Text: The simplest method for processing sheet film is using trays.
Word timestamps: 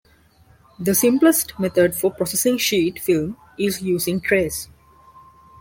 The 0.79 0.95
simplest 0.95 1.59
method 1.59 1.93
for 1.93 2.09
processing 2.09 2.57
sheet 2.57 2.97
film 2.97 3.37
is 3.59 3.83
using 3.83 4.19
trays. 4.19 4.67